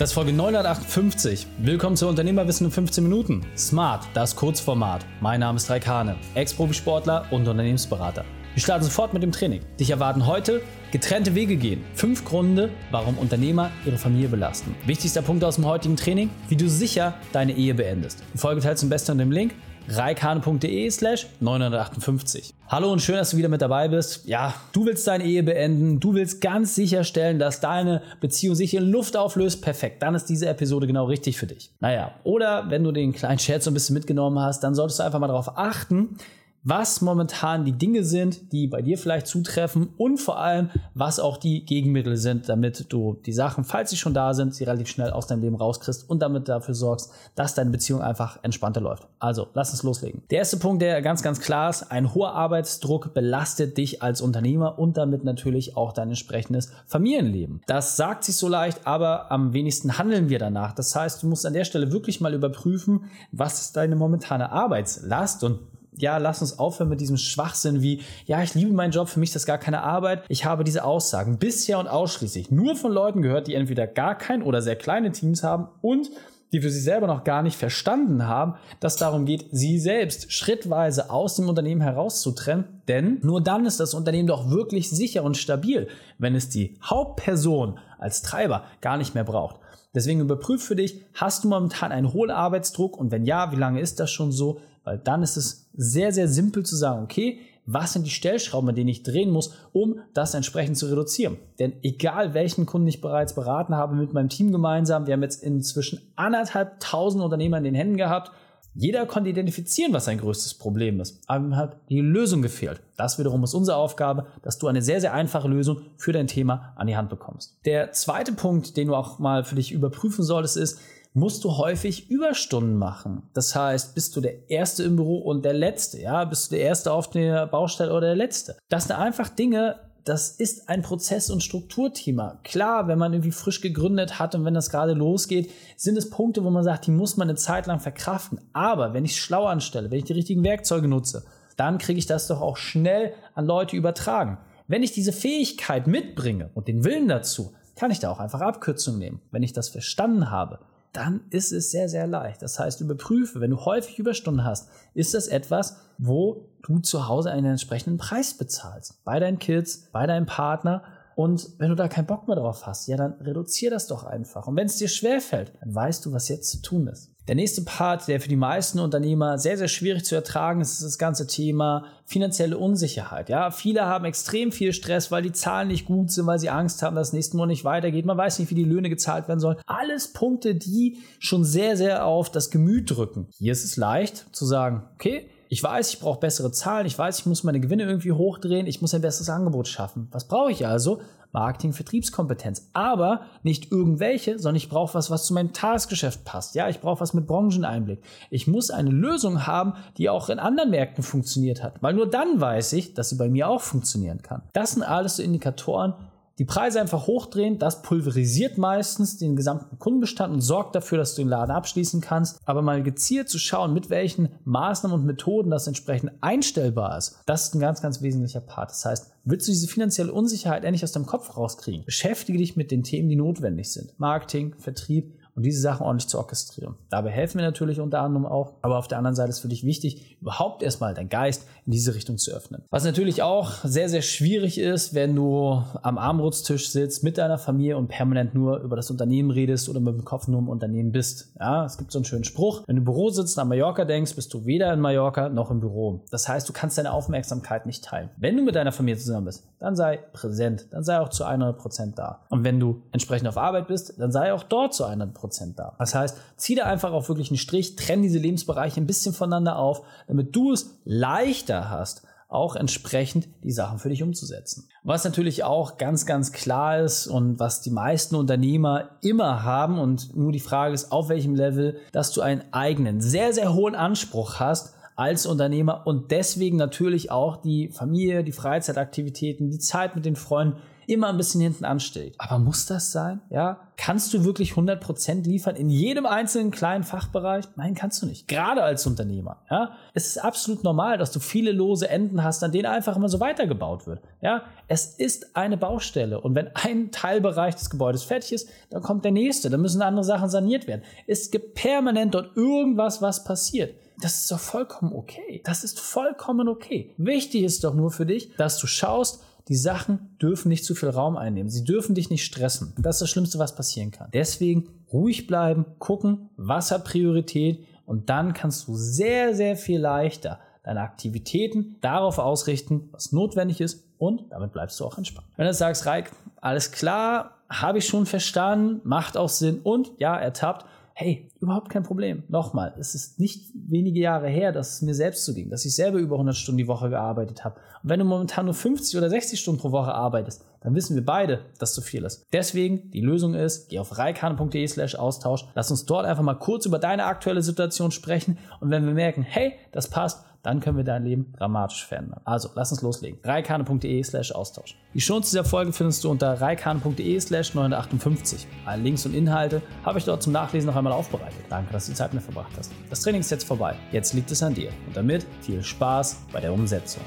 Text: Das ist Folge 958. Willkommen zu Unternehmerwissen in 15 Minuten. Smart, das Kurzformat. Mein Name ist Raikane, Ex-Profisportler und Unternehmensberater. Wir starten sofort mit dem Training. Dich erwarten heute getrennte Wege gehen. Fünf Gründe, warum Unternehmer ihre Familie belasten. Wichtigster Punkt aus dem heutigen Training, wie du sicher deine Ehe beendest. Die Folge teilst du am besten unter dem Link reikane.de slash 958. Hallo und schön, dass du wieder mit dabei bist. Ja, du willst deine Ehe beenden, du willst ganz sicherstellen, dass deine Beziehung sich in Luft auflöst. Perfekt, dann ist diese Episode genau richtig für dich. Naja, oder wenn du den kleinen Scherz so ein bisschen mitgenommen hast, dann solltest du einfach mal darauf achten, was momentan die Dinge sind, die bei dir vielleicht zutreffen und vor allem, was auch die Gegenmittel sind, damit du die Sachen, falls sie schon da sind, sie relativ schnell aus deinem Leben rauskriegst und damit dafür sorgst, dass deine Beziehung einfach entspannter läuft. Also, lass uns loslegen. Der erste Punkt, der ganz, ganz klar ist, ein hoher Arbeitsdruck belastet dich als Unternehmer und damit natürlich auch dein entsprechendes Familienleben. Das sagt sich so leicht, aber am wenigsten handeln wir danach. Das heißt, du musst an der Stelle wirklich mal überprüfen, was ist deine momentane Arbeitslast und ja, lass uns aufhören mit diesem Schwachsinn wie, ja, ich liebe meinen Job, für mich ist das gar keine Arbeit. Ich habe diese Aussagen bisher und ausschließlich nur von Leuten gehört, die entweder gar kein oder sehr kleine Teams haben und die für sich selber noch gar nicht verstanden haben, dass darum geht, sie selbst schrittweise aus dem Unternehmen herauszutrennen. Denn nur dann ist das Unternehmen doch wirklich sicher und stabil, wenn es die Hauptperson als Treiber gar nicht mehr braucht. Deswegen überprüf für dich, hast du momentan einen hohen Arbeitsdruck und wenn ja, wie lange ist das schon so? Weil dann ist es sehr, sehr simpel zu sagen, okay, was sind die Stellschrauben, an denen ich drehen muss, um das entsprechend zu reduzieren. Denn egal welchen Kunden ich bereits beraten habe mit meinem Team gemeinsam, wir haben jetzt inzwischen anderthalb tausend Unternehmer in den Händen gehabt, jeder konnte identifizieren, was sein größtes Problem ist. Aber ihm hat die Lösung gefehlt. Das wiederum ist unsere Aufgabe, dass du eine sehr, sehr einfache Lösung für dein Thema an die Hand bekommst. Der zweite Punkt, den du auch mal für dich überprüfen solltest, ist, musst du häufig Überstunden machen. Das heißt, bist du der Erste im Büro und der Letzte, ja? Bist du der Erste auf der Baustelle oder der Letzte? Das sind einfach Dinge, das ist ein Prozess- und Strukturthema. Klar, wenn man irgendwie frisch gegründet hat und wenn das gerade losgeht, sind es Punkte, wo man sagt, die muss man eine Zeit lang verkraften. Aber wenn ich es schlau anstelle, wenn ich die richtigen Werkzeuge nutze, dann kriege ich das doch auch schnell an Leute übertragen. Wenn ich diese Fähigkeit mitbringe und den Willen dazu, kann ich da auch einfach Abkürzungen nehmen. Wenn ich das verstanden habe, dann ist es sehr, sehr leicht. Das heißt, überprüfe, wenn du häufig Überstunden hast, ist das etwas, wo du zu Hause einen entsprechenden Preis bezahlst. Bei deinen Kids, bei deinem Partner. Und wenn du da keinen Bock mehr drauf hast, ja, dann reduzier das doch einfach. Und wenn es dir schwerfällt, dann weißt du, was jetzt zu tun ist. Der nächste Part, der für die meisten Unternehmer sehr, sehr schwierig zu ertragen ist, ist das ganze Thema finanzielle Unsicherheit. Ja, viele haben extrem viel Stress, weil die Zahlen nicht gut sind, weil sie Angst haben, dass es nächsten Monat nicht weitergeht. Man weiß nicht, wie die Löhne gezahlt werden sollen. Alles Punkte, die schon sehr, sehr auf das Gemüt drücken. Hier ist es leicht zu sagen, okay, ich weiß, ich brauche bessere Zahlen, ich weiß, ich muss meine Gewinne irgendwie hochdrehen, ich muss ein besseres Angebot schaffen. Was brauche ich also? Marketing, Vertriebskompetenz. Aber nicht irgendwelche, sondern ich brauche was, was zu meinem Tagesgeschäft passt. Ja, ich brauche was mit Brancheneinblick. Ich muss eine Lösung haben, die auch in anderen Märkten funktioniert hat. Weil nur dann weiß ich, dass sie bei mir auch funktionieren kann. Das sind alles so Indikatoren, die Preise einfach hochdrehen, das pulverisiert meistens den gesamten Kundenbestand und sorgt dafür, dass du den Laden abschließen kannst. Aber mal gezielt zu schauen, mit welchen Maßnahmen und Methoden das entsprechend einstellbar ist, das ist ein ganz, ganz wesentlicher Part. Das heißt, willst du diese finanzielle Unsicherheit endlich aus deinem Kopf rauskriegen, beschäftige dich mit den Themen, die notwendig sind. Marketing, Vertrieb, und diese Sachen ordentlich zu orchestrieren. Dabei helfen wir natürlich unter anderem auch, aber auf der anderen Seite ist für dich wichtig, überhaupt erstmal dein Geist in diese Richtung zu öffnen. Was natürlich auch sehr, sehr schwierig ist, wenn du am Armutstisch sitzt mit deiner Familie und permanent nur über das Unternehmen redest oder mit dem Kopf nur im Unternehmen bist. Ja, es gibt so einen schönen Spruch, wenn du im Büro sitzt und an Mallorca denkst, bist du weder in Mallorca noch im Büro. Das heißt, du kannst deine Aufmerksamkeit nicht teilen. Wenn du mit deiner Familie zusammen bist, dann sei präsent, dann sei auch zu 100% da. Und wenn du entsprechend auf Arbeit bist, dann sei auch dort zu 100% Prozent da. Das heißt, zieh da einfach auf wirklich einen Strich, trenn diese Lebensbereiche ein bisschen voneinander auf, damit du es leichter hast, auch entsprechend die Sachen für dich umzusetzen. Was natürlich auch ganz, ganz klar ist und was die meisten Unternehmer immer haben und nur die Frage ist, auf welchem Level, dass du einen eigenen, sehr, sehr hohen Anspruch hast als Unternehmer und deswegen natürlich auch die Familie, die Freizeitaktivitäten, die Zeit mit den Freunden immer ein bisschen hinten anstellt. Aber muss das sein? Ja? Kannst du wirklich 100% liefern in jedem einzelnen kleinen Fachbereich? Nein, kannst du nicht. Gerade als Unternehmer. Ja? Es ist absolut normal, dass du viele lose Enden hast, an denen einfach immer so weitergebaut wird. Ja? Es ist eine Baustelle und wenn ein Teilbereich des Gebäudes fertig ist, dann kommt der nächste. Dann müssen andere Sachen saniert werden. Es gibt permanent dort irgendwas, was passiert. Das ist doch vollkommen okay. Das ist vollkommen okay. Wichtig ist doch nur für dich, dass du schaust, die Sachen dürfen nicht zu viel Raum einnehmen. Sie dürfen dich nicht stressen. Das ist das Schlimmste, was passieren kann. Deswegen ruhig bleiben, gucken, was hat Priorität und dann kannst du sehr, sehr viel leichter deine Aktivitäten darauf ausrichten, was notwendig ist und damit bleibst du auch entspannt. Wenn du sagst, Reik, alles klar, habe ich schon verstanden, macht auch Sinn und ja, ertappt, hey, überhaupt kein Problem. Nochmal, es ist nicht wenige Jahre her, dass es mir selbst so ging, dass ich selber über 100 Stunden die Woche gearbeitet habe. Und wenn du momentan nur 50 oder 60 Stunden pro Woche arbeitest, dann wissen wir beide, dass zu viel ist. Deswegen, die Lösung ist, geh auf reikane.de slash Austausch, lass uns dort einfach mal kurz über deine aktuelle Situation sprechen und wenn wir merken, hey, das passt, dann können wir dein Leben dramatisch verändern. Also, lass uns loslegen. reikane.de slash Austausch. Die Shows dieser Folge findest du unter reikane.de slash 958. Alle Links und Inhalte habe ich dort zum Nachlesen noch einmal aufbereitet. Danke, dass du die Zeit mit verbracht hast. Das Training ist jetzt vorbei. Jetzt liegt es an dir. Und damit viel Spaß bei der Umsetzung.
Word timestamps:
Das 0.00 0.08
ist 0.08 0.14
Folge 0.14 0.32
958. 0.32 1.46
Willkommen 1.58 1.94
zu 1.94 2.08
Unternehmerwissen 2.08 2.64
in 2.64 2.72
15 2.72 3.04
Minuten. 3.04 3.44
Smart, 3.54 4.08
das 4.14 4.34
Kurzformat. 4.34 5.04
Mein 5.20 5.40
Name 5.40 5.58
ist 5.58 5.68
Raikane, 5.68 6.16
Ex-Profisportler 6.34 7.26
und 7.30 7.46
Unternehmensberater. 7.46 8.24
Wir 8.54 8.62
starten 8.62 8.84
sofort 8.84 9.12
mit 9.12 9.22
dem 9.22 9.30
Training. 9.30 9.60
Dich 9.78 9.90
erwarten 9.90 10.26
heute 10.26 10.62
getrennte 10.90 11.34
Wege 11.34 11.56
gehen. 11.56 11.84
Fünf 11.92 12.24
Gründe, 12.24 12.70
warum 12.90 13.18
Unternehmer 13.18 13.70
ihre 13.84 13.98
Familie 13.98 14.28
belasten. 14.28 14.74
Wichtigster 14.86 15.20
Punkt 15.20 15.44
aus 15.44 15.56
dem 15.56 15.66
heutigen 15.66 15.96
Training, 15.96 16.30
wie 16.48 16.56
du 16.56 16.66
sicher 16.70 17.12
deine 17.32 17.52
Ehe 17.52 17.74
beendest. 17.74 18.22
Die 18.32 18.38
Folge 18.38 18.62
teilst 18.62 18.82
du 18.82 18.86
am 18.86 18.90
besten 18.90 19.12
unter 19.12 19.24
dem 19.24 19.32
Link 19.32 19.52
reikane.de 19.90 20.90
slash 20.90 21.26
958. 21.40 22.54
Hallo 22.68 22.92
und 22.92 23.02
schön, 23.02 23.16
dass 23.16 23.30
du 23.30 23.36
wieder 23.36 23.48
mit 23.48 23.60
dabei 23.60 23.88
bist. 23.88 24.26
Ja, 24.26 24.54
du 24.72 24.86
willst 24.86 25.06
deine 25.06 25.24
Ehe 25.24 25.42
beenden, 25.42 25.98
du 25.98 26.14
willst 26.14 26.40
ganz 26.40 26.74
sicherstellen, 26.74 27.38
dass 27.38 27.60
deine 27.60 28.02
Beziehung 28.20 28.54
sich 28.54 28.74
in 28.74 28.90
Luft 28.90 29.16
auflöst. 29.16 29.62
Perfekt, 29.62 30.02
dann 30.02 30.14
ist 30.14 30.26
diese 30.26 30.48
Episode 30.48 30.86
genau 30.86 31.06
richtig 31.06 31.36
für 31.36 31.46
dich. 31.46 31.70
Naja, 31.80 32.12
oder 32.22 32.70
wenn 32.70 32.84
du 32.84 32.92
den 32.92 33.12
kleinen 33.12 33.38
Scherz 33.38 33.64
so 33.64 33.70
ein 33.70 33.74
bisschen 33.74 33.94
mitgenommen 33.94 34.38
hast, 34.38 34.62
dann 34.62 34.74
solltest 34.74 35.00
du 35.00 35.02
einfach 35.02 35.18
mal 35.18 35.26
darauf 35.26 35.58
achten, 35.58 36.16
was 36.62 37.00
momentan 37.00 37.64
die 37.64 37.72
Dinge 37.72 38.04
sind, 38.04 38.52
die 38.52 38.66
bei 38.66 38.82
dir 38.82 38.98
vielleicht 38.98 39.26
zutreffen 39.26 39.88
und 39.96 40.18
vor 40.18 40.38
allem, 40.38 40.70
was 40.94 41.18
auch 41.18 41.38
die 41.38 41.64
Gegenmittel 41.64 42.16
sind, 42.16 42.48
damit 42.48 42.92
du 42.92 43.18
die 43.24 43.32
Sachen, 43.32 43.64
falls 43.64 43.90
sie 43.90 43.96
schon 43.96 44.14
da 44.14 44.34
sind, 44.34 44.54
sie 44.54 44.64
relativ 44.64 44.88
schnell 44.88 45.10
aus 45.10 45.26
deinem 45.26 45.42
Leben 45.42 45.56
rauskriegst 45.56 46.08
und 46.08 46.20
damit 46.20 46.48
dafür 46.48 46.74
sorgst, 46.74 47.12
dass 47.34 47.54
deine 47.54 47.70
Beziehung 47.70 48.02
einfach 48.02 48.38
entspannter 48.42 48.80
läuft. 48.80 49.08
Also, 49.18 49.48
lass 49.54 49.70
uns 49.70 49.82
loslegen. 49.82 50.22
Der 50.30 50.38
erste 50.38 50.58
Punkt, 50.58 50.82
der 50.82 51.00
ganz, 51.02 51.22
ganz 51.22 51.40
klar 51.40 51.70
ist, 51.70 51.90
ein 51.90 52.14
hoher 52.14 52.34
Arbeitsdruck 52.34 53.14
belastet 53.14 53.78
dich 53.78 54.02
als 54.02 54.20
Unternehmer 54.20 54.78
und 54.78 54.96
damit 54.96 55.24
natürlich 55.24 55.76
auch 55.76 55.92
dein 55.92 56.08
entsprechendes 56.08 56.70
Familienleben. 56.86 57.62
Das 57.66 57.96
sagt 57.96 58.24
sich 58.24 58.36
so 58.36 58.48
leicht, 58.48 58.86
aber 58.86 59.32
am 59.32 59.52
wenigsten 59.52 59.98
handeln 59.98 60.28
wir 60.28 60.38
danach. 60.38 60.74
Das 60.74 60.94
heißt, 60.94 61.22
du 61.22 61.26
musst 61.28 61.46
an 61.46 61.54
der 61.54 61.64
Stelle 61.64 61.92
wirklich 61.92 62.20
mal 62.20 62.34
überprüfen, 62.34 63.04
was 63.32 63.60
ist 63.60 63.76
deine 63.76 63.96
momentane 63.96 64.52
Arbeitslast 64.52 65.44
und 65.44 65.60
ja, 66.00 66.18
lass 66.18 66.40
uns 66.40 66.58
aufhören 66.58 66.88
mit 66.88 67.00
diesem 67.00 67.16
Schwachsinn 67.16 67.82
wie, 67.82 68.02
ja, 68.26 68.42
ich 68.42 68.54
liebe 68.54 68.72
meinen 68.72 68.90
Job, 68.92 69.08
für 69.08 69.20
mich 69.20 69.30
ist 69.30 69.36
das 69.36 69.46
gar 69.46 69.58
keine 69.58 69.82
Arbeit. 69.82 70.24
Ich 70.28 70.44
habe 70.44 70.64
diese 70.64 70.84
Aussagen 70.84 71.38
bisher 71.38 71.78
und 71.78 71.88
ausschließlich 71.88 72.50
nur 72.50 72.76
von 72.76 72.92
Leuten 72.92 73.22
gehört, 73.22 73.46
die 73.46 73.54
entweder 73.54 73.86
gar 73.86 74.16
kein 74.16 74.42
oder 74.42 74.62
sehr 74.62 74.76
kleine 74.76 75.12
Teams 75.12 75.42
haben 75.42 75.68
und 75.80 76.10
die 76.52 76.60
für 76.60 76.70
sich 76.70 76.82
selber 76.82 77.06
noch 77.06 77.24
gar 77.24 77.42
nicht 77.42 77.56
verstanden 77.56 78.26
haben, 78.26 78.54
dass 78.80 78.96
darum 78.96 79.24
geht, 79.24 79.46
sie 79.52 79.78
selbst 79.78 80.32
schrittweise 80.32 81.10
aus 81.10 81.36
dem 81.36 81.48
Unternehmen 81.48 81.80
herauszutrennen. 81.80 82.82
Denn 82.88 83.18
nur 83.22 83.40
dann 83.40 83.66
ist 83.66 83.80
das 83.80 83.94
Unternehmen 83.94 84.26
doch 84.26 84.50
wirklich 84.50 84.90
sicher 84.90 85.22
und 85.22 85.36
stabil, 85.36 85.88
wenn 86.18 86.34
es 86.34 86.48
die 86.48 86.76
Hauptperson 86.82 87.78
als 87.98 88.22
Treiber 88.22 88.64
gar 88.80 88.96
nicht 88.96 89.14
mehr 89.14 89.24
braucht. 89.24 89.56
Deswegen 89.94 90.20
überprüf 90.20 90.62
für 90.62 90.76
dich, 90.76 91.02
hast 91.14 91.44
du 91.44 91.48
momentan 91.48 91.92
einen 91.92 92.12
hohen 92.12 92.30
Arbeitsdruck 92.30 92.96
und 92.96 93.10
wenn 93.10 93.24
ja, 93.24 93.50
wie 93.52 93.56
lange 93.56 93.80
ist 93.80 93.98
das 93.98 94.10
schon 94.10 94.30
so? 94.30 94.60
Weil 94.84 94.98
dann 94.98 95.22
ist 95.22 95.36
es 95.36 95.68
sehr, 95.74 96.12
sehr 96.12 96.28
simpel 96.28 96.64
zu 96.64 96.76
sagen, 96.76 97.02
okay, 97.02 97.40
was 97.66 97.92
sind 97.92 98.06
die 98.06 98.10
Stellschrauben, 98.10 98.68
an 98.68 98.74
denen 98.74 98.88
ich 98.88 99.02
drehen 99.02 99.30
muss, 99.30 99.54
um 99.72 100.00
das 100.14 100.34
entsprechend 100.34 100.76
zu 100.76 100.86
reduzieren. 100.86 101.36
Denn 101.58 101.74
egal 101.82 102.34
welchen 102.34 102.66
Kunden 102.66 102.88
ich 102.88 103.00
bereits 103.00 103.34
beraten 103.34 103.74
habe 103.74 103.94
mit 103.94 104.12
meinem 104.12 104.28
Team 104.28 104.52
gemeinsam, 104.52 105.06
wir 105.06 105.14
haben 105.14 105.22
jetzt 105.22 105.42
inzwischen 105.42 106.00
anderthalb 106.16 106.80
tausend 106.80 107.22
Unternehmer 107.22 107.58
in 107.58 107.64
den 107.64 107.74
Händen 107.74 107.96
gehabt, 107.96 108.32
jeder 108.74 109.04
konnte 109.04 109.30
identifizieren, 109.30 109.92
was 109.92 110.04
sein 110.04 110.18
größtes 110.18 110.54
Problem 110.54 111.00
ist. 111.00 111.20
Aber 111.26 111.44
ihm 111.44 111.56
hat 111.56 111.76
die 111.88 112.00
Lösung 112.00 112.40
gefehlt. 112.40 112.80
Das 112.96 113.18
wiederum 113.18 113.42
ist 113.42 113.54
unsere 113.54 113.76
Aufgabe, 113.76 114.26
dass 114.42 114.58
du 114.58 114.68
eine 114.68 114.80
sehr, 114.80 115.00
sehr 115.00 115.12
einfache 115.12 115.48
Lösung 115.48 115.82
für 115.96 116.12
dein 116.12 116.28
Thema 116.28 116.72
an 116.76 116.86
die 116.86 116.96
Hand 116.96 117.10
bekommst. 117.10 117.58
Der 117.64 117.92
zweite 117.92 118.32
Punkt, 118.32 118.76
den 118.76 118.88
du 118.88 118.94
auch 118.94 119.18
mal 119.18 119.44
für 119.44 119.56
dich 119.56 119.72
überprüfen 119.72 120.22
solltest, 120.22 120.56
ist, 120.56 120.80
musst 121.12 121.44
du 121.44 121.56
häufig 121.56 122.10
Überstunden 122.10 122.76
machen. 122.76 123.22
Das 123.32 123.54
heißt, 123.54 123.94
bist 123.94 124.14
du 124.14 124.20
der 124.20 124.50
Erste 124.50 124.84
im 124.84 124.96
Büro 124.96 125.18
und 125.18 125.44
der 125.44 125.54
Letzte, 125.54 126.00
ja? 126.00 126.24
Bist 126.24 126.50
du 126.50 126.56
der 126.56 126.64
Erste 126.64 126.92
auf 126.92 127.10
der 127.10 127.46
Baustelle 127.46 127.92
oder 127.92 128.08
der 128.08 128.16
Letzte? 128.16 128.56
Das 128.68 128.84
sind 128.84 128.96
einfach 128.96 129.28
Dinge, 129.28 129.76
das 130.04 130.30
ist 130.30 130.68
ein 130.68 130.82
Prozess- 130.82 131.30
und 131.30 131.42
Strukturthema. 131.42 132.38
Klar, 132.42 132.88
wenn 132.88 132.98
man 132.98 133.12
irgendwie 133.12 133.32
frisch 133.32 133.60
gegründet 133.60 134.18
hat 134.18 134.34
und 134.34 134.44
wenn 134.44 134.54
das 134.54 134.70
gerade 134.70 134.94
losgeht, 134.94 135.50
sind 135.76 135.98
es 135.98 136.10
Punkte, 136.10 136.44
wo 136.44 136.50
man 136.50 136.64
sagt, 136.64 136.86
die 136.86 136.90
muss 136.90 137.16
man 137.16 137.28
eine 137.28 137.36
Zeit 137.36 137.66
lang 137.66 137.80
verkraften. 137.80 138.40
Aber 138.52 138.94
wenn 138.94 139.04
ich 139.04 139.12
es 139.12 139.18
schlau 139.18 139.46
anstelle, 139.46 139.90
wenn 139.90 139.98
ich 139.98 140.04
die 140.04 140.14
richtigen 140.14 140.44
Werkzeuge 140.44 140.88
nutze, 140.88 141.24
dann 141.56 141.78
kriege 141.78 141.98
ich 141.98 142.06
das 142.06 142.26
doch 142.26 142.40
auch 142.40 142.56
schnell 142.56 143.12
an 143.34 143.46
Leute 143.46 143.76
übertragen. 143.76 144.38
Wenn 144.66 144.82
ich 144.82 144.92
diese 144.92 145.12
Fähigkeit 145.12 145.86
mitbringe 145.86 146.50
und 146.54 146.68
den 146.68 146.84
Willen 146.84 147.08
dazu, 147.08 147.52
kann 147.74 147.90
ich 147.90 147.98
da 147.98 148.10
auch 148.10 148.20
einfach 148.20 148.40
Abkürzungen 148.40 149.00
nehmen. 149.00 149.20
Wenn 149.30 149.42
ich 149.42 149.52
das 149.52 149.68
verstanden 149.68 150.30
habe, 150.30 150.60
dann 150.92 151.20
ist 151.30 151.52
es 151.52 151.70
sehr, 151.70 151.88
sehr 151.88 152.06
leicht. 152.06 152.42
Das 152.42 152.58
heißt, 152.58 152.80
überprüfe, 152.80 153.40
wenn 153.40 153.50
du 153.50 153.64
häufig 153.64 153.98
Überstunden 153.98 154.44
hast, 154.44 154.68
ist 154.94 155.14
das 155.14 155.28
etwas, 155.28 155.76
wo 155.98 156.48
du 156.62 156.80
zu 156.80 157.08
Hause 157.08 157.30
einen 157.30 157.46
entsprechenden 157.46 157.98
Preis 157.98 158.34
bezahlst. 158.34 159.04
Bei 159.04 159.20
deinen 159.20 159.38
Kids, 159.38 159.88
bei 159.92 160.06
deinem 160.06 160.26
Partner. 160.26 160.82
Und 161.14 161.50
wenn 161.58 161.68
du 161.68 161.76
da 161.76 161.88
keinen 161.88 162.06
Bock 162.06 162.26
mehr 162.26 162.36
drauf 162.36 162.66
hast, 162.66 162.86
ja, 162.86 162.96
dann 162.96 163.12
reduzier 163.20 163.70
das 163.70 163.86
doch 163.86 164.04
einfach. 164.04 164.46
Und 164.46 164.56
wenn 164.56 164.66
es 164.66 164.76
dir 164.76 164.88
schwerfällt, 164.88 165.52
dann 165.60 165.74
weißt 165.74 166.04
du, 166.04 166.12
was 166.12 166.28
jetzt 166.28 166.50
zu 166.50 166.62
tun 166.62 166.86
ist. 166.88 167.09
Der 167.28 167.34
nächste 167.34 167.62
Part, 167.62 168.08
der 168.08 168.20
für 168.20 168.28
die 168.28 168.36
meisten 168.36 168.80
Unternehmer 168.80 169.38
sehr, 169.38 169.56
sehr 169.56 169.68
schwierig 169.68 170.04
zu 170.04 170.14
ertragen 170.14 170.60
ist, 170.60 170.72
ist 170.72 170.82
das 170.82 170.98
ganze 170.98 171.26
Thema 171.26 171.84
finanzielle 172.04 172.58
Unsicherheit. 172.58 173.28
Ja, 173.28 173.50
viele 173.50 173.84
haben 173.84 174.04
extrem 174.04 174.52
viel 174.52 174.72
Stress, 174.72 175.12
weil 175.12 175.22
die 175.22 175.32
Zahlen 175.32 175.68
nicht 175.68 175.84
gut 175.84 176.10
sind, 176.10 176.26
weil 176.26 176.38
sie 176.38 176.50
Angst 176.50 176.82
haben, 176.82 176.96
dass 176.96 177.08
es 177.08 177.12
nächsten 177.12 177.36
Monat 177.36 177.50
nicht 177.50 177.64
weitergeht. 177.64 178.06
Man 178.06 178.16
weiß 178.16 178.38
nicht, 178.38 178.50
wie 178.50 178.56
die 178.56 178.64
Löhne 178.64 178.88
gezahlt 178.88 179.28
werden 179.28 179.38
sollen. 179.38 179.58
Alles 179.66 180.12
Punkte, 180.12 180.54
die 180.54 180.98
schon 181.18 181.44
sehr, 181.44 181.76
sehr 181.76 182.04
auf 182.04 182.30
das 182.30 182.50
Gemüt 182.50 182.90
drücken. 182.90 183.28
Hier 183.38 183.52
ist 183.52 183.64
es 183.64 183.76
leicht 183.76 184.26
zu 184.32 184.46
sagen, 184.46 184.82
okay, 184.94 185.28
ich 185.52 185.62
weiß, 185.64 185.92
ich 185.92 185.98
brauche 185.98 186.20
bessere 186.20 186.52
Zahlen, 186.52 186.86
ich 186.86 186.96
weiß, 186.96 187.18
ich 187.18 187.26
muss 187.26 187.42
meine 187.42 187.58
Gewinne 187.58 187.82
irgendwie 187.82 188.12
hochdrehen, 188.12 188.68
ich 188.68 188.80
muss 188.80 188.94
ein 188.94 189.00
besseres 189.00 189.28
Angebot 189.28 189.66
schaffen. 189.66 190.06
Was 190.12 190.28
brauche 190.28 190.52
ich 190.52 190.64
also? 190.64 191.00
Marketing, 191.32 191.72
Vertriebskompetenz. 191.72 192.70
Aber 192.72 193.22
nicht 193.42 193.72
irgendwelche, 193.72 194.38
sondern 194.38 194.56
ich 194.56 194.68
brauche 194.68 194.94
was, 194.94 195.10
was 195.10 195.26
zu 195.26 195.34
meinem 195.34 195.52
Tagesgeschäft 195.52 196.24
passt. 196.24 196.54
Ja, 196.54 196.68
ich 196.68 196.80
brauche 196.80 197.00
was 197.00 197.14
mit 197.14 197.26
Brancheneinblick. 197.26 198.00
Ich 198.30 198.46
muss 198.46 198.70
eine 198.70 198.90
Lösung 198.90 199.48
haben, 199.48 199.74
die 199.98 200.08
auch 200.08 200.28
in 200.28 200.38
anderen 200.38 200.70
Märkten 200.70 201.02
funktioniert 201.02 201.64
hat. 201.64 201.82
Weil 201.82 201.94
nur 201.94 202.08
dann 202.08 202.40
weiß 202.40 202.72
ich, 202.74 202.94
dass 202.94 203.10
sie 203.10 203.16
bei 203.16 203.28
mir 203.28 203.48
auch 203.48 203.60
funktionieren 203.60 204.22
kann. 204.22 204.42
Das 204.52 204.72
sind 204.72 204.84
alles 204.84 205.16
so 205.16 205.22
Indikatoren, 205.24 205.94
die 206.40 206.46
Preise 206.46 206.80
einfach 206.80 207.06
hochdrehen, 207.06 207.58
das 207.58 207.82
pulverisiert 207.82 208.56
meistens 208.56 209.18
den 209.18 209.36
gesamten 209.36 209.78
Kundenbestand 209.78 210.32
und 210.32 210.40
sorgt 210.40 210.74
dafür, 210.74 210.96
dass 210.96 211.14
du 211.14 211.20
den 211.20 211.28
Laden 211.28 211.50
abschließen 211.50 212.00
kannst. 212.00 212.40
Aber 212.46 212.62
mal 212.62 212.82
gezielt 212.82 213.28
zu 213.28 213.38
schauen, 213.38 213.74
mit 213.74 213.90
welchen 213.90 214.30
Maßnahmen 214.44 214.98
und 214.98 215.04
Methoden 215.04 215.50
das 215.50 215.66
entsprechend 215.66 216.12
einstellbar 216.22 216.96
ist, 216.96 217.20
das 217.26 217.44
ist 217.44 217.54
ein 217.54 217.60
ganz, 217.60 217.82
ganz 217.82 218.00
wesentlicher 218.00 218.40
Part. 218.40 218.70
Das 218.70 218.86
heißt, 218.86 219.12
willst 219.24 219.48
du 219.48 219.52
diese 219.52 219.68
finanzielle 219.68 220.14
Unsicherheit 220.14 220.64
endlich 220.64 220.82
aus 220.82 220.92
deinem 220.92 221.04
Kopf 221.04 221.36
rauskriegen, 221.36 221.84
beschäftige 221.84 222.38
dich 222.38 222.56
mit 222.56 222.70
den 222.70 222.84
Themen, 222.84 223.10
die 223.10 223.16
notwendig 223.16 223.70
sind. 223.70 223.92
Marketing, 223.98 224.54
Vertrieb, 224.56 225.19
und 225.40 225.44
diese 225.44 225.62
Sachen 225.62 225.86
ordentlich 225.86 226.06
zu 226.06 226.18
orchestrieren. 226.18 226.74
Dabei 226.90 227.08
helfen 227.08 227.38
wir 227.38 227.46
natürlich 227.46 227.80
unter 227.80 228.02
anderem 228.02 228.26
auch, 228.26 228.52
aber 228.60 228.76
auf 228.76 228.88
der 228.88 228.98
anderen 228.98 229.14
Seite 229.14 229.30
ist 229.30 229.38
für 229.38 229.48
dich 229.48 229.64
wichtig, 229.64 230.18
überhaupt 230.20 230.62
erstmal 230.62 230.92
dein 230.92 231.08
Geist 231.08 231.46
in 231.64 231.72
diese 231.72 231.94
Richtung 231.94 232.18
zu 232.18 232.30
öffnen. 232.30 232.62
Was 232.68 232.84
natürlich 232.84 233.22
auch 233.22 233.52
sehr, 233.64 233.88
sehr 233.88 234.02
schwierig 234.02 234.58
ist, 234.58 234.92
wenn 234.92 235.16
du 235.16 235.62
am 235.80 235.96
Armutstisch 235.96 236.68
sitzt 236.68 237.02
mit 237.04 237.16
deiner 237.16 237.38
Familie 237.38 237.78
und 237.78 237.88
permanent 237.88 238.34
nur 238.34 238.58
über 238.58 238.76
das 238.76 238.90
Unternehmen 238.90 239.30
redest 239.30 239.70
oder 239.70 239.80
mit 239.80 239.94
dem 239.94 240.04
Kopf 240.04 240.28
nur 240.28 240.40
im 240.40 240.50
Unternehmen 240.50 240.92
bist. 240.92 241.32
Ja, 241.40 241.64
es 241.64 241.78
gibt 241.78 241.90
so 241.90 241.98
einen 241.98 242.04
schönen 242.04 242.24
Spruch, 242.24 242.64
wenn 242.66 242.76
du 242.76 242.80
im 242.80 242.84
Büro 242.84 243.08
sitzt 243.08 243.38
und 243.38 243.42
an 243.42 243.48
Mallorca 243.48 243.86
denkst, 243.86 244.14
bist 244.14 244.34
du 244.34 244.44
weder 244.44 244.70
in 244.74 244.80
Mallorca 244.80 245.30
noch 245.30 245.50
im 245.50 245.60
Büro. 245.60 246.04
Das 246.10 246.28
heißt, 246.28 246.46
du 246.46 246.52
kannst 246.52 246.76
deine 246.76 246.92
Aufmerksamkeit 246.92 247.64
nicht 247.64 247.82
teilen. 247.82 248.10
Wenn 248.18 248.36
du 248.36 248.42
mit 248.42 248.56
deiner 248.56 248.72
Familie 248.72 249.00
zusammen 249.00 249.24
bist, 249.24 249.44
dann 249.58 249.74
sei 249.74 249.98
präsent, 250.12 250.66
dann 250.70 250.82
sei 250.82 251.00
auch 251.00 251.08
zu 251.08 251.24
100% 251.24 251.94
da. 251.94 252.20
Und 252.28 252.44
wenn 252.44 252.60
du 252.60 252.82
entsprechend 252.92 253.28
auf 253.28 253.38
Arbeit 253.38 253.68
bist, 253.68 253.94
dann 253.98 254.10
sei 254.10 254.32
auch 254.32 254.42
dort 254.42 254.74
zu 254.74 254.84
100% 254.84 255.14
Prozent 255.30 255.58
da. 255.58 255.76
Das 255.78 255.94
heißt, 255.94 256.16
zieh 256.36 256.56
da 256.56 256.64
einfach 256.64 256.92
auf 256.92 257.08
wirklich 257.08 257.30
einen 257.30 257.38
Strich, 257.38 257.76
trenn 257.76 258.02
diese 258.02 258.18
Lebensbereiche 258.18 258.80
ein 258.80 258.86
bisschen 258.86 259.14
voneinander 259.14 259.56
auf, 259.56 259.82
damit 260.08 260.34
du 260.34 260.52
es 260.52 260.76
leichter 260.84 261.70
hast, 261.70 262.02
auch 262.28 262.56
entsprechend 262.56 263.28
die 263.42 263.52
Sachen 263.52 263.78
für 263.78 263.88
dich 263.88 264.02
umzusetzen. 264.02 264.68
Was 264.82 265.04
natürlich 265.04 265.42
auch 265.44 265.78
ganz, 265.78 266.06
ganz 266.06 266.32
klar 266.32 266.80
ist 266.80 267.06
und 267.06 267.38
was 267.38 267.60
die 267.60 267.70
meisten 267.70 268.14
Unternehmer 268.14 268.90
immer 269.02 269.42
haben 269.44 269.78
und 269.78 270.16
nur 270.16 270.32
die 270.32 270.40
Frage 270.40 270.74
ist, 270.74 270.92
auf 270.92 271.08
welchem 271.08 271.34
Level, 271.34 271.78
dass 271.92 272.12
du 272.12 272.20
einen 272.20 272.42
eigenen, 272.52 273.00
sehr, 273.00 273.32
sehr 273.32 273.54
hohen 273.54 273.74
Anspruch 273.74 274.38
hast 274.38 274.74
als 274.96 275.26
Unternehmer 275.26 275.86
und 275.86 276.10
deswegen 276.10 276.56
natürlich 276.56 277.10
auch 277.10 277.36
die 277.38 277.68
Familie, 277.68 278.22
die 278.22 278.32
Freizeitaktivitäten, 278.32 279.50
die 279.50 279.58
Zeit 279.58 279.96
mit 279.96 280.04
den 280.04 280.16
Freunden 280.16 280.58
immer 280.90 281.08
ein 281.08 281.16
bisschen 281.16 281.40
hinten 281.40 281.64
anstellt. 281.64 282.14
Aber 282.18 282.38
muss 282.38 282.66
das 282.66 282.90
sein? 282.90 283.20
Ja? 283.30 283.60
Kannst 283.76 284.12
du 284.12 284.24
wirklich 284.24 284.52
100% 284.52 285.22
liefern 285.22 285.54
in 285.54 285.70
jedem 285.70 286.04
einzelnen 286.04 286.50
kleinen 286.50 286.84
Fachbereich? 286.84 287.44
Nein, 287.56 287.74
kannst 287.74 288.02
du 288.02 288.06
nicht. 288.06 288.26
Gerade 288.26 288.62
als 288.62 288.86
Unternehmer. 288.86 289.38
Ja? 289.50 289.72
Es 289.94 290.08
ist 290.08 290.18
absolut 290.18 290.64
normal, 290.64 290.98
dass 290.98 291.12
du 291.12 291.20
viele 291.20 291.52
lose 291.52 291.88
Enden 291.88 292.24
hast, 292.24 292.42
an 292.42 292.52
denen 292.52 292.66
einfach 292.66 292.96
immer 292.96 293.08
so 293.08 293.20
weitergebaut 293.20 293.86
wird. 293.86 294.00
Ja? 294.20 294.42
Es 294.66 294.86
ist 294.86 295.36
eine 295.36 295.56
Baustelle 295.56 296.20
und 296.20 296.34
wenn 296.34 296.50
ein 296.54 296.90
Teilbereich 296.90 297.54
des 297.54 297.70
Gebäudes 297.70 298.02
fertig 298.02 298.32
ist, 298.32 298.48
dann 298.70 298.82
kommt 298.82 299.04
der 299.04 299.12
nächste. 299.12 299.48
Dann 299.48 299.60
müssen 299.60 299.82
andere 299.82 300.04
Sachen 300.04 300.28
saniert 300.28 300.66
werden. 300.66 300.82
Es 301.06 301.30
gibt 301.30 301.54
permanent 301.54 302.14
dort 302.14 302.36
irgendwas, 302.36 303.00
was 303.00 303.22
passiert. 303.22 303.74
Das 304.00 304.22
ist 304.22 304.30
doch 304.30 304.40
vollkommen 304.40 304.92
okay. 304.94 305.42
Das 305.44 305.62
ist 305.62 305.78
vollkommen 305.78 306.48
okay. 306.48 306.94
Wichtig 306.96 307.44
ist 307.44 307.64
doch 307.64 307.74
nur 307.74 307.90
für 307.90 308.06
dich, 308.06 308.34
dass 308.36 308.58
du 308.58 308.66
schaust, 308.66 309.22
die 309.48 309.56
Sachen 309.56 310.16
dürfen 310.20 310.48
nicht 310.48 310.64
zu 310.64 310.74
viel 310.74 310.90
Raum 310.90 311.16
einnehmen. 311.16 311.50
Sie 311.50 311.64
dürfen 311.64 311.94
dich 311.94 312.10
nicht 312.10 312.24
stressen. 312.24 312.74
Das 312.78 312.96
ist 312.96 313.02
das 313.02 313.10
Schlimmste, 313.10 313.38
was 313.38 313.54
passieren 313.54 313.90
kann. 313.90 314.10
Deswegen 314.12 314.68
ruhig 314.92 315.26
bleiben, 315.26 315.66
gucken, 315.78 316.30
was 316.36 316.70
hat 316.70 316.84
Priorität 316.84 317.64
und 317.86 318.10
dann 318.10 318.34
kannst 318.34 318.68
du 318.68 318.76
sehr, 318.76 319.34
sehr 319.34 319.56
viel 319.56 319.80
leichter 319.80 320.40
deine 320.62 320.80
Aktivitäten 320.80 321.76
darauf 321.80 322.18
ausrichten, 322.18 322.88
was 322.92 323.12
notwendig 323.12 323.60
ist 323.60 323.84
und 323.98 324.30
damit 324.30 324.52
bleibst 324.52 324.78
du 324.78 324.84
auch 324.84 324.98
entspannt. 324.98 325.26
Wenn 325.36 325.46
du 325.46 325.54
sagst, 325.54 325.86
Reik, 325.86 326.12
alles 326.40 326.72
klar, 326.72 327.38
habe 327.48 327.78
ich 327.78 327.86
schon 327.86 328.06
verstanden, 328.06 328.80
macht 328.84 329.16
auch 329.16 329.28
Sinn 329.28 329.60
und 329.62 329.90
ja, 329.98 330.16
ertappt, 330.16 330.66
hey, 331.00 331.30
überhaupt 331.40 331.70
kein 331.70 331.82
Problem. 331.82 332.24
Nochmal, 332.28 332.74
es 332.78 332.94
ist 332.94 333.18
nicht 333.18 333.50
wenige 333.54 333.98
Jahre 333.98 334.28
her, 334.28 334.52
dass 334.52 334.74
es 334.74 334.82
mir 334.82 334.92
selbst 334.92 335.24
so 335.24 335.32
ging, 335.32 335.48
dass 335.48 335.64
ich 335.64 335.74
selber 335.74 335.98
über 335.98 336.16
100 336.16 336.36
Stunden 336.36 336.58
die 336.58 336.68
Woche 336.68 336.90
gearbeitet 336.90 337.42
habe. 337.42 337.58
Und 337.82 337.88
wenn 337.88 338.00
du 338.00 338.04
momentan 338.04 338.44
nur 338.44 338.52
50 338.52 338.98
oder 338.98 339.08
60 339.08 339.40
Stunden 339.40 339.62
pro 339.62 339.72
Woche 339.72 339.94
arbeitest, 339.94 340.44
dann 340.60 340.74
wissen 340.74 340.94
wir 340.96 341.04
beide, 341.04 341.46
dass 341.58 341.72
zu 341.72 341.80
viel 341.80 342.04
ist. 342.04 342.26
Deswegen, 342.34 342.90
die 342.90 343.00
Lösung 343.00 343.32
ist, 343.32 343.70
geh 343.70 343.78
auf 343.78 343.96
reikane.de 343.96 344.66
slash 344.66 344.94
Austausch, 344.94 345.46
lass 345.54 345.70
uns 345.70 345.86
dort 345.86 346.04
einfach 346.04 346.22
mal 346.22 346.34
kurz 346.34 346.66
über 346.66 346.78
deine 346.78 347.04
aktuelle 347.04 347.40
Situation 347.40 347.92
sprechen 347.92 348.36
und 348.60 348.70
wenn 348.70 348.84
wir 348.84 348.92
merken, 348.92 349.22
hey, 349.22 349.54
das 349.72 349.88
passt, 349.88 350.26
dann 350.42 350.60
können 350.60 350.76
wir 350.76 350.84
dein 350.84 351.04
Leben 351.04 351.32
dramatisch 351.36 351.86
verändern. 351.86 352.20
Also, 352.24 352.50
lass 352.54 352.72
uns 352.72 352.82
loslegen. 352.82 353.18
reikane.de 353.22 354.02
slash 354.02 354.32
Austausch. 354.32 354.76
Die 354.94 355.00
Shows 355.00 355.30
dieser 355.30 355.44
Folge 355.44 355.72
findest 355.72 356.02
du 356.04 356.10
unter 356.10 356.40
reikane.de 356.40 357.20
slash 357.20 357.54
958. 357.54 358.46
Alle 358.64 358.82
Links 358.82 359.06
und 359.06 359.14
Inhalte 359.14 359.62
habe 359.84 359.98
ich 359.98 360.04
dort 360.04 360.22
zum 360.22 360.32
Nachlesen 360.32 360.68
noch 360.68 360.76
einmal 360.76 360.92
aufbereitet. 360.92 361.44
Danke, 361.48 361.72
dass 361.72 361.86
du 361.86 361.92
die 361.92 361.96
Zeit 361.96 362.14
mit 362.14 362.22
verbracht 362.22 362.52
hast. 362.56 362.72
Das 362.88 363.00
Training 363.00 363.20
ist 363.20 363.30
jetzt 363.30 363.44
vorbei. 363.44 363.76
Jetzt 363.92 364.14
liegt 364.14 364.30
es 364.30 364.42
an 364.42 364.54
dir. 364.54 364.70
Und 364.86 364.96
damit 364.96 365.26
viel 365.42 365.62
Spaß 365.62 366.24
bei 366.32 366.40
der 366.40 366.52
Umsetzung. 366.52 367.02